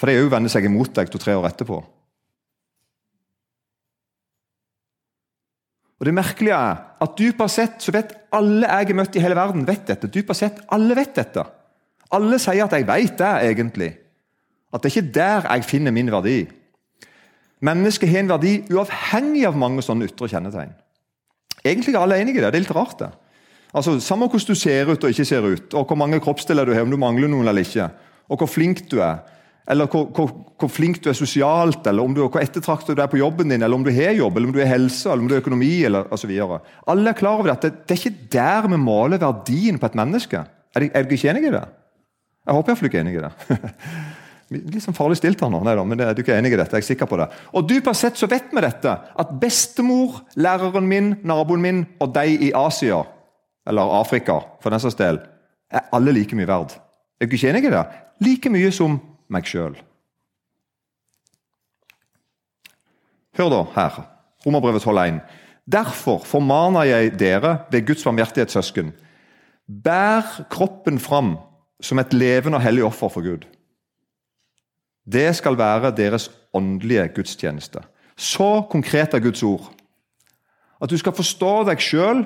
For 0.00 0.08
de 0.08 0.16
òg 0.22 0.30
vender 0.32 0.52
seg 0.52 0.64
imot 0.64 0.94
deg 0.96 1.10
to-tre 1.12 1.34
år 1.36 1.50
etterpå. 1.50 1.78
Og 6.00 6.06
Det 6.08 6.14
merkelige 6.16 6.56
er 6.56 6.78
at 7.04 7.16
dypere 7.18 7.52
sett 7.52 7.82
så 7.84 7.92
vet 7.92 8.14
alle 8.32 8.64
jeg 8.64 8.88
har 8.88 8.96
møtt 8.96 9.16
i 9.16 9.20
hele 9.20 9.36
verden, 9.36 9.66
vet 9.68 9.84
dette. 9.90 10.08
Dypere 10.08 10.38
sett, 10.38 10.62
alle 10.72 10.96
vet 10.96 11.12
dette. 11.18 11.44
Alle 12.16 12.38
sier 12.40 12.64
at 12.64 12.72
'jeg 12.72 12.86
vet 12.86 13.18
det', 13.18 13.50
egentlig. 13.50 13.96
At 14.72 14.82
det 14.82 14.96
er 14.96 15.00
ikke 15.00 15.12
der 15.12 15.52
jeg 15.52 15.64
finner 15.64 15.90
min 15.90 16.10
verdi. 16.10 16.48
Mennesket 17.60 18.08
har 18.08 18.18
en 18.18 18.28
verdi 18.28 18.64
uavhengig 18.70 19.46
av 19.46 19.56
mange 19.56 19.82
sånne 19.82 20.08
ytre 20.08 20.28
kjennetegn. 20.28 20.72
Egentlig 21.64 21.94
er 21.94 22.00
alle 22.00 22.20
enige 22.20 22.38
i 22.38 22.40
det. 22.40 22.52
Det 22.52 22.54
er 22.54 22.64
litt 22.64 22.76
rart. 22.76 22.98
det. 22.98 23.10
Altså, 23.74 24.00
Samme 24.00 24.26
hvordan 24.28 24.46
du 24.46 24.54
ser 24.54 24.90
ut 24.90 25.04
og 25.04 25.10
ikke 25.10 25.24
ser 25.24 25.42
ut, 25.42 25.74
og 25.74 25.86
hvor 25.86 25.96
mange 25.96 26.20
kroppsdeler 26.20 26.64
du 26.64 26.72
har, 26.72 26.82
om 26.82 26.90
du 26.90 26.96
mangler 26.96 27.28
noen 27.28 27.48
eller 27.48 27.62
ikke, 27.62 27.90
og 28.28 28.38
hvor 28.38 28.46
flink 28.46 28.90
du 28.90 29.00
er, 29.00 29.18
eller 29.68 29.86
hvor, 29.90 30.06
hvor, 30.14 30.30
hvor, 30.58 30.70
flink 30.72 31.02
du 31.02 31.10
er 31.10 31.16
sosialt, 31.16 31.86
eller 31.86 32.02
om 32.02 32.14
du, 32.14 32.22
hvor 32.24 32.40
ettertraktet 32.42 32.96
du 32.96 33.02
er 33.02 33.10
på 33.10 33.20
jobben 33.20 33.52
din, 33.52 33.62
eller 33.62 33.76
om 33.76 33.84
du 33.86 33.90
har 33.94 34.16
jobb, 34.16 34.36
eller 34.36 34.50
om 34.50 34.54
du 34.54 34.62
har 34.62 34.70
helse, 34.72 35.08
eller 35.08 35.22
om 35.22 35.28
du 35.28 35.34
har 35.36 35.42
økonomi, 35.42 35.72
eller 35.86 36.08
osv. 36.14 36.32
Alle 36.90 37.12
er 37.12 37.18
klar 37.18 37.42
over 37.42 37.52
at 37.52 37.66
det, 37.68 37.74
er 37.86 38.00
ikke 38.00 38.30
der 38.32 38.70
vi 38.70 38.80
måler 38.80 39.20
verdien 39.22 39.78
på 39.78 39.90
et 39.90 39.98
menneske. 39.98 40.42
Er 40.74 40.86
dere 40.86 41.04
ikke 41.06 41.30
enig 41.30 41.50
i 41.50 41.54
det? 41.54 41.66
Jeg 42.46 42.56
håper 42.56 42.72
iallfall 42.72 42.90
ikke 42.90 42.98
er 42.98 43.06
enig 43.06 43.18
i 43.18 43.22
det. 43.26 43.32
Litt 44.74 44.82
sånn 44.82 44.96
farlig 44.96 45.20
stilt 45.20 45.42
her 45.44 45.50
nå, 45.52 45.60
Nei, 45.62 45.76
men 45.78 45.98
det, 46.00 46.08
du 46.10 46.22
er 46.22 46.24
ikke 46.24 46.38
enig 46.40 46.50
i 46.56 46.58
dette. 46.58 46.74
jeg 46.74 46.82
er 46.82 46.88
sikker 46.88 47.06
på 47.06 47.20
det. 47.20 47.28
Og 47.54 47.68
Dypest 47.70 48.02
sett 48.02 48.18
så 48.18 48.26
vet 48.30 48.50
vi 48.50 48.64
dette, 48.64 48.96
at 49.22 49.34
bestemor, 49.42 50.24
læreren 50.34 50.88
min, 50.90 51.12
naboen 51.22 51.62
min 51.62 51.84
og 52.02 52.10
de 52.16 52.34
i 52.48 52.50
Asia, 52.58 53.04
eller 53.70 53.94
Afrika 54.00 54.40
for 54.62 54.74
den 54.74 54.82
saks 54.82 54.98
del, 54.98 55.20
er 55.70 55.86
alle 55.94 56.16
like 56.16 56.34
mye 56.34 56.48
verd. 56.50 56.74
Er 57.20 57.30
du 57.30 57.36
ikke 57.36 57.52
enig 57.52 57.68
i 57.68 57.72
det? 57.76 57.84
Like 58.26 58.50
mye 58.50 58.72
som 58.74 58.98
meg 59.30 59.46
sjøl. 59.48 59.76
Hør 63.38 63.52
da 63.52 63.60
her, 63.76 64.00
Romerbrevet 64.46 64.82
12,1. 64.82 65.20
Derfor 65.70 66.24
formaner 66.26 66.88
jeg 66.88 67.14
dere 67.20 67.58
ved 67.70 67.86
Guds 67.86 68.04
barmhjertighetssøsken, 68.04 68.92
bær 69.84 70.46
kroppen 70.50 70.98
fram 70.98 71.36
som 71.80 72.00
et 72.02 72.14
levende 72.16 72.58
og 72.58 72.64
hellig 72.64 72.84
offer 72.84 73.12
for 73.12 73.24
Gud. 73.24 73.46
Det 75.06 75.30
skal 75.36 75.58
være 75.58 75.94
deres 75.96 76.30
åndelige 76.54 77.08
gudstjeneste. 77.14 77.80
Så 78.16 78.66
konkret 78.70 79.14
er 79.14 79.22
Guds 79.24 79.42
ord. 79.42 79.70
At 80.82 80.90
du 80.90 80.96
skal 80.98 81.16
forstå 81.16 81.52
deg 81.68 81.80
sjøl 81.82 82.24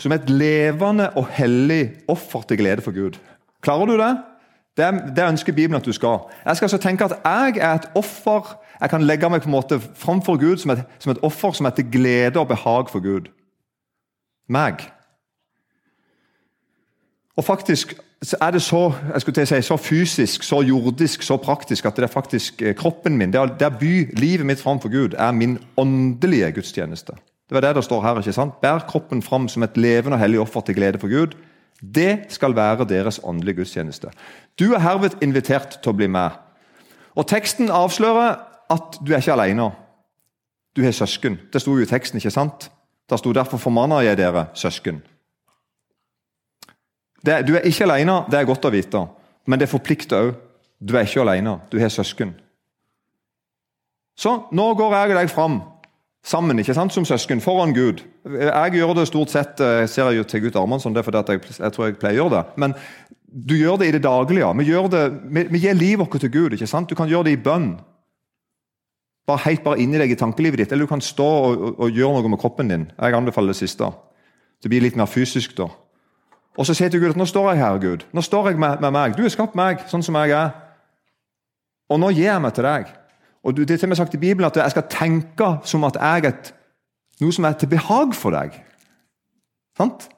som 0.00 0.12
et 0.14 0.30
levende 0.30 1.08
og 1.18 1.28
hellig 1.34 2.04
offer 2.10 2.44
til 2.46 2.60
glede 2.60 2.84
for 2.84 2.94
Gud. 2.94 3.18
Klarer 3.62 3.86
du 3.86 3.96
det? 3.98 4.12
Det, 4.76 5.16
det, 5.16 5.24
ønsker 5.28 5.52
Bibelen 5.52 5.76
at 5.76 5.84
du 5.84 5.92
skal. 5.92 6.18
Jeg 6.44 6.56
skal 6.56 6.64
altså 6.64 6.78
tenke 6.78 7.04
at 7.04 7.18
jeg 7.24 7.56
er 7.60 7.74
et 7.74 7.88
offer. 7.94 8.58
Jeg 8.80 8.90
kan 8.90 9.02
legge 9.02 9.28
meg 9.28 9.42
på 9.42 9.50
en 9.50 9.56
måte 9.56 9.80
framfor 9.80 10.38
Gud 10.40 10.56
som 10.56 10.70
et, 10.70 10.84
som 10.98 11.12
et 11.12 11.20
offer 11.22 11.52
som 11.52 11.66
er 11.66 11.76
til 11.76 11.90
glede 11.92 12.40
og 12.40 12.48
behag 12.48 12.90
for 12.90 13.00
Gud. 13.00 13.28
Meg. 14.48 14.80
Og 17.36 17.44
faktisk 17.44 17.94
er 18.40 18.50
det 18.50 18.62
så 18.62 18.92
si, 19.18 19.62
så 19.62 19.76
fysisk, 19.76 20.42
så 20.42 20.60
jordisk, 20.62 21.22
så 21.22 21.36
praktisk 21.36 21.84
at 21.84 21.96
det 21.96 22.04
er 22.04 22.12
faktisk 22.12 22.62
eh, 22.62 22.74
kroppen 22.74 23.16
min, 23.16 23.32
det 23.32 23.62
er 23.62 23.78
by, 23.80 24.14
livet 24.18 24.46
mitt 24.46 24.60
framfor 24.60 24.88
Gud, 24.88 25.14
er 25.18 25.32
min 25.32 25.58
åndelige 25.76 26.52
gudstjeneste. 26.52 27.12
Det 27.48 27.54
var 27.54 27.60
det 27.60 27.76
det 27.76 27.84
står 27.84 28.02
her. 28.02 28.18
ikke 28.18 28.32
sant? 28.32 28.60
Bær 28.60 28.78
kroppen 28.88 29.22
fram 29.22 29.48
som 29.48 29.62
et 29.62 29.76
levende 29.76 30.14
og 30.14 30.20
hellig 30.20 30.40
offer 30.40 30.60
til 30.60 30.74
glede 30.74 30.98
for 30.98 31.08
Gud. 31.08 31.34
Det 31.82 32.24
skal 32.28 32.56
være 32.56 32.84
deres 32.88 33.20
åndelige 33.24 33.56
gudstjeneste. 33.56 34.10
Du 34.58 34.72
er 34.72 34.78
herved 34.78 35.18
invitert 35.22 35.80
til 35.82 35.90
å 35.90 35.96
bli 35.96 36.06
med. 36.06 36.30
Og 37.18 37.26
Teksten 37.28 37.70
avslører 37.70 38.38
at 38.70 38.98
du 39.02 39.12
er 39.12 39.18
ikke 39.18 39.34
alene. 39.34 39.70
Du 40.76 40.82
har 40.84 40.92
søsken. 40.92 41.40
Det 41.52 41.60
sto 41.60 41.74
jo 41.76 41.82
i 41.82 41.88
teksten, 41.90 42.16
ikke 42.16 42.30
sant? 42.30 42.70
Det 43.10 43.18
sto 43.18 43.32
'derfor 43.32 43.58
formaner 43.58 44.00
jeg 44.00 44.16
dere, 44.16 44.46
søsken'. 44.54 45.02
Det, 47.26 47.46
du 47.46 47.54
er 47.54 47.60
ikke 47.60 47.84
alene, 47.84 48.24
det 48.30 48.38
er 48.38 48.44
godt 48.44 48.64
å 48.64 48.70
vite, 48.70 49.06
men 49.46 49.60
det 49.60 49.68
forplikter 49.68 50.16
òg. 50.16 50.34
Du 50.88 50.96
er 50.96 51.00
ikke 51.00 51.20
alene, 51.20 51.60
du 51.72 51.78
har 51.78 51.88
søsken. 51.88 52.34
Så 54.18 54.48
nå 54.52 54.74
går 54.74 54.94
jeg 54.94 55.16
deg 55.16 55.30
fram 55.30 55.60
sammen 56.22 56.58
ikke 56.62 56.74
sant, 56.76 56.94
som 56.94 57.06
søsken 57.06 57.42
foran 57.42 57.74
Gud. 57.74 58.02
Jeg 58.24 58.76
gjør 58.78 58.94
det 58.94 59.08
stort 59.10 59.32
sett 59.32 59.60
jeg 59.60 59.90
ser 59.90 60.12
jeg 60.14 60.26
til 60.30 60.44
Gud 60.46 60.58
Armansson, 60.60 60.94
det 60.94 61.02
er 61.02 61.08
fordi 61.08 61.22
jeg, 61.34 61.42
jeg, 61.58 61.72
tror 61.74 61.88
jeg 61.88 61.98
pleier 61.98 62.20
å 62.20 62.22
gjøre 62.22 62.36
det. 62.36 62.42
Men 62.62 62.76
du 63.32 63.56
gjør 63.56 63.80
det 63.80 63.88
i 63.88 63.94
det 63.96 64.02
daglige. 64.04 64.52
Vi, 64.58 64.68
gjør 64.68 64.90
det, 64.92 65.02
vi, 65.34 65.46
vi 65.50 65.62
gir 65.64 65.78
livet 65.78 66.04
vårt 66.04 66.20
til 66.20 66.30
Gud. 66.30 66.52
ikke 66.52 66.70
sant? 66.70 66.90
Du 66.90 66.98
kan 66.98 67.10
gjøre 67.10 67.30
det 67.30 67.36
i 67.38 67.42
bønn. 67.42 67.74
bare 69.26 69.44
helt 69.46 69.62
bare 69.64 69.78
inni 69.80 69.98
deg 69.98 70.10
i 70.10 70.18
tankelivet 70.18 70.58
ditt, 70.58 70.72
eller 70.72 70.84
du 70.84 70.90
kan 70.90 71.00
stå 71.00 71.26
og, 71.26 71.60
og, 71.60 71.76
og 71.86 71.90
gjøre 71.90 72.20
noe 72.20 72.32
med 72.34 72.40
kroppen 72.42 72.68
din. 72.68 72.90
Jeg 72.98 73.14
anbefaler 73.14 73.54
det 73.54 73.60
siste. 73.62 73.90
Det 74.62 74.70
blir 74.70 74.82
litt 74.82 74.98
mer 74.98 75.10
fysisk 75.10 75.56
da. 75.56 75.68
Og 76.58 76.66
så 76.68 76.74
sier 76.74 76.90
jeg 76.90 76.96
til 76.96 77.02
Gud 77.02 77.14
at 77.14 77.20
nå 77.20 77.26
står 77.26 77.52
jeg 77.52 77.62
her, 77.62 77.78
Gud. 77.80 78.04
Nå 78.12 78.22
står 78.22 78.50
jeg 78.50 78.60
med, 78.60 78.82
med 78.82 78.92
meg. 78.92 79.14
Du 79.16 79.22
har 79.24 79.32
skapt 79.32 79.56
meg 79.56 79.86
sånn 79.88 80.04
som 80.04 80.18
jeg 80.20 80.34
er. 80.36 80.52
Og 81.88 82.00
nå 82.00 82.12
gir 82.12 82.28
jeg 82.28 82.42
meg 82.44 82.52
til 82.56 82.68
deg. 82.68 82.92
Og 83.42 83.56
Det 83.56 83.70
er 83.70 83.76
til 83.76 83.86
og 83.86 83.88
med 83.88 83.96
sagt 83.96 84.14
i 84.14 84.22
Bibelen 84.22 84.46
at 84.46 84.56
jeg 84.56 84.70
skal 84.70 84.90
tenke 84.90 85.48
som 85.64 85.84
at 85.84 85.98
jeg 85.98 86.24
er 86.24 86.52
noe 87.20 87.34
som 87.34 87.44
er 87.44 87.56
til 87.58 87.70
behag 87.70 88.14
for 88.14 88.34
deg. 88.34 88.54
Sant? 89.78 90.08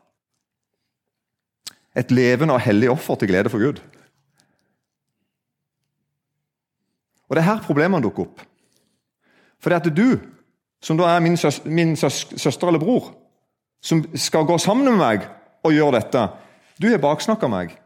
Et 1.97 2.11
levende 2.11 2.54
og 2.54 2.61
hellig 2.61 2.90
offer 2.90 3.16
til 3.16 3.28
glede 3.28 3.52
for 3.52 3.62
Gud. 3.62 3.81
Og 7.28 7.37
Det 7.37 7.43
er 7.43 7.50
her 7.54 7.62
problemene 7.64 8.02
dukker 8.02 8.26
opp. 8.26 8.40
For 9.61 9.71
det 9.71 9.81
at 9.81 9.97
du, 9.97 10.21
som 10.83 10.99
da 11.00 11.09
er 11.09 11.21
min, 11.25 11.37
søs, 11.37 11.62
min 11.64 11.97
søs, 11.97 12.26
søster 12.37 12.69
eller 12.69 12.83
bror, 12.83 13.14
som 13.83 14.04
skal 14.14 14.45
gå 14.45 14.59
sammen 14.59 14.85
med 14.90 15.00
meg 15.00 15.28
og 15.64 15.73
gjøre 15.73 16.00
dette 16.00 16.28
Du 16.81 16.88
har 16.90 16.99
baksnakka 16.99 17.49
meg. 17.49 17.76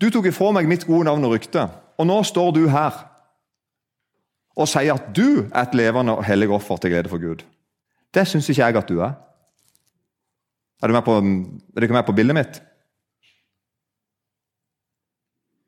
Du 0.00 0.10
tok 0.10 0.26
ifra 0.26 0.50
meg 0.52 0.66
mitt 0.68 0.86
gode 0.86 1.06
navn 1.06 1.24
og 1.24 1.36
rykte, 1.36 1.68
og 1.98 2.06
nå 2.06 2.22
står 2.22 2.50
du 2.56 2.68
her 2.68 3.07
og 4.58 4.66
sier 4.66 4.96
at 4.96 5.12
du 5.14 5.44
er 5.46 5.62
et 5.62 5.76
levende 5.78 6.16
og 6.18 6.26
hellig 6.26 6.50
offer 6.50 6.80
til 6.82 6.90
glede 6.90 7.10
for 7.10 7.22
Gud. 7.22 7.44
Det 8.14 8.26
syns 8.26 8.48
ikke 8.50 8.64
jeg 8.64 8.80
at 8.80 8.88
du 8.88 8.98
er. 9.04 9.14
Er, 10.82 10.88
du 10.88 10.94
med 10.94 11.04
på, 11.06 11.14
er 11.18 11.80
dere 11.80 11.94
med 11.94 12.06
på 12.06 12.14
bildet 12.14 12.34
mitt? 12.34 12.60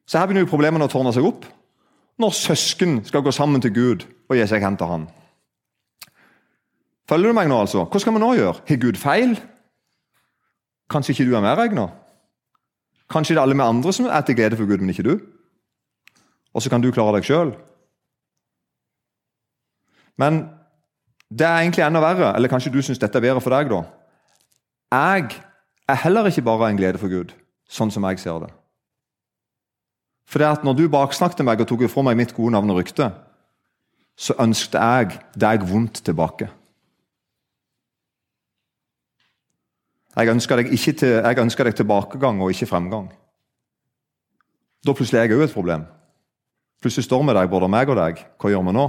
Så 0.06 0.18
her 0.18 0.26
begynner 0.26 0.42
jo 0.42 0.50
problemene 0.50 0.87
å 0.87 0.90
tårne 0.90 1.12
seg 1.14 1.26
opp 1.26 1.47
når 2.20 2.35
søsken 2.37 2.99
skal 3.06 3.23
gå 3.25 3.32
sammen 3.32 3.62
til 3.62 3.73
Gud 3.75 4.04
og 4.28 4.37
gi 4.37 4.47
seg 4.50 4.62
hen 4.64 4.76
til 4.78 4.90
Han. 4.90 5.06
Følger 7.11 7.30
du 7.30 7.38
meg 7.38 7.49
nå, 7.50 7.62
altså? 7.62 7.87
Hva 7.90 8.02
skal 8.02 8.14
vi 8.14 8.23
nå 8.23 8.35
gjøre? 8.38 8.61
Har 8.68 8.82
Gud 8.82 8.99
feil? 9.00 9.38
Kanskje 10.90 11.14
ikke 11.14 11.30
du 11.30 11.37
er 11.38 11.47
medregna? 11.47 11.88
Kanskje 13.11 13.35
det 13.35 13.40
er 13.40 13.47
alle 13.47 13.59
vi 13.59 13.66
andre 13.66 13.94
som 13.94 14.06
er 14.06 14.23
til 14.26 14.37
glede 14.38 14.59
for 14.59 14.70
Gud, 14.70 14.82
men 14.82 14.92
ikke 14.92 15.06
du? 15.06 15.16
Og 16.54 16.62
så 16.62 16.70
kan 16.70 16.82
du 16.82 16.90
klare 16.94 17.18
deg 17.18 17.26
sjøl? 17.26 17.54
Men 20.19 20.43
det 21.31 21.47
er 21.47 21.62
egentlig 21.62 21.85
enda 21.87 22.02
verre, 22.02 22.33
eller 22.37 22.50
kanskje 22.50 22.73
du 22.75 22.81
syns 22.83 22.99
dette 22.99 23.19
er 23.19 23.23
bedre 23.23 23.43
for 23.43 23.55
deg, 23.55 23.71
da. 23.71 23.85
Jeg 24.90 25.43
er 25.88 26.00
heller 26.02 26.26
ikke 26.26 26.43
bare 26.47 26.71
en 26.71 26.81
glede 26.81 26.99
for 26.99 27.12
Gud, 27.12 27.35
sånn 27.71 27.93
som 27.95 28.07
jeg 28.09 28.19
ser 28.23 28.43
det. 28.43 28.50
For 30.31 30.43
det 30.43 30.49
at 30.50 30.64
når 30.67 30.79
du 30.79 30.88
baksnakket 30.90 31.43
meg 31.47 31.62
og 31.62 31.69
tok 31.71 31.87
fra 31.90 32.05
meg 32.07 32.19
mitt 32.19 32.35
gode 32.35 32.55
navn 32.55 32.71
og 32.71 32.81
rykte, 32.83 33.11
så 34.19 34.37
ønsket 34.43 34.76
jeg 34.79 35.21
deg 35.38 35.62
vondt 35.67 36.02
tilbake. 36.07 36.50
Jeg 40.19 40.29
ønsker 40.29 40.59
deg, 40.61 40.75
til, 40.75 41.17
jeg 41.23 41.38
ønsker 41.38 41.67
deg 41.67 41.79
tilbakegang 41.79 42.43
og 42.43 42.50
ikke 42.52 42.69
fremgang. 42.69 43.07
Da 44.85 44.95
plutselig 44.97 45.21
er 45.21 45.29
jeg 45.29 45.38
òg 45.38 45.47
et 45.47 45.55
problem. 45.55 45.87
Plutselig 46.83 47.07
står 47.07 47.23
vi 47.26 47.37
der, 47.37 47.50
både 47.52 47.71
meg 47.71 47.93
og 47.93 47.99
deg. 47.99 48.21
Hva 48.40 48.50
gjør 48.50 48.67
vi 48.67 48.75
nå? 48.75 48.87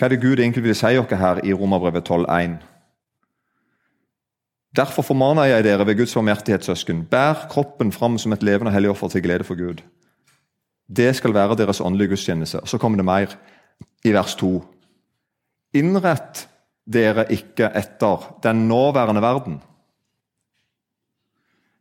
Hva 0.00 0.08
er 0.08 0.14
det 0.14 0.22
Gud 0.22 0.40
egentlig 0.40 0.62
vil 0.64 0.72
si 0.72 0.96
oss 0.96 1.10
her 1.12 1.42
i 1.44 1.52
Romerbrevet 1.52 2.06
12,1? 2.08 2.54
Derfor 4.72 5.04
formaner 5.04 5.44
jeg 5.44 5.64
dere 5.66 5.84
ved 5.84 5.98
Guds 5.98 6.14
barmhjertighetssøsken, 6.16 7.02
bær 7.10 7.42
kroppen 7.52 7.92
fram 7.92 8.16
som 8.18 8.32
et 8.32 8.42
levende 8.42 8.72
hellig 8.72 8.94
offer 8.94 9.10
til 9.12 9.20
glede 9.26 9.44
for 9.44 9.58
Gud. 9.60 9.82
Det 10.88 11.10
skal 11.16 11.34
være 11.36 11.58
deres 11.60 11.82
åndelige 11.84 12.14
gudstjeneste. 12.14 12.62
Så 12.64 12.78
kommer 12.78 12.96
det 12.96 13.04
mer 13.04 13.34
i 14.04 14.14
vers 14.16 14.34
2. 14.40 14.64
Innrett 15.76 16.46
dere 16.88 17.26
ikke 17.28 17.68
etter 17.76 18.24
den 18.42 18.68
nåværende 18.68 19.20
verden, 19.22 19.60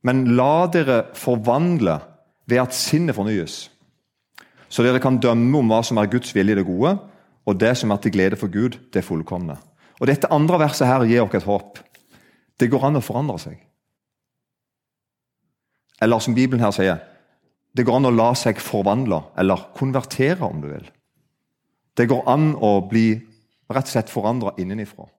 men 0.03 0.25
la 0.35 0.67
dere 0.67 1.05
forvandle 1.15 2.01
ved 2.47 2.65
at 2.65 2.75
sinnet 2.75 3.15
fornyes, 3.15 3.71
så 4.69 4.83
dere 4.83 4.99
kan 4.99 5.21
dømme 5.23 5.57
om 5.57 5.71
hva 5.71 5.79
som 5.87 5.97
er 5.97 6.11
Guds 6.11 6.35
vilje 6.35 6.59
det 6.59 6.67
gode, 6.67 6.97
og 7.49 7.57
det 7.57 7.73
som 7.79 7.91
er 7.91 8.01
til 8.03 8.13
glede 8.13 8.37
for 8.37 8.51
Gud, 8.53 8.77
det 8.93 9.05
fullkomne. 9.05 9.57
Og 9.99 10.07
Dette 10.07 10.29
andre 10.31 10.59
verset 10.61 10.87
her 10.87 11.05
gir 11.09 11.25
oss 11.25 11.35
et 11.35 11.47
håp. 11.47 11.79
Det 12.59 12.69
går 12.69 12.85
an 12.87 12.99
å 12.99 13.03
forandre 13.03 13.39
seg. 13.41 13.57
Eller 15.99 16.21
som 16.23 16.35
Bibelen 16.37 16.63
her 16.63 16.75
sier, 16.75 17.01
det 17.75 17.85
går 17.85 17.99
an 17.99 18.09
å 18.09 18.13
la 18.13 18.29
seg 18.37 18.61
forvandle, 18.63 19.21
eller 19.37 19.69
konvertere, 19.77 20.45
om 20.45 20.61
du 20.61 20.69
vil. 20.71 20.85
Det 21.97 22.07
går 22.09 22.23
an 22.31 22.53
å 22.55 22.79
bli 22.87 23.11
rett 23.69 23.89
og 23.89 23.91
slett 23.91 24.11
forandra 24.11 24.53
innenifra. 24.61 25.09